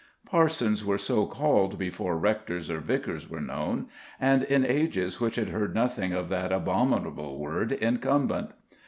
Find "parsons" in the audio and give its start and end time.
0.25-0.83